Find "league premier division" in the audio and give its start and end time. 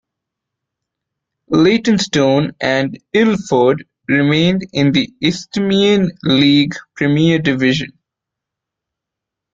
6.23-7.93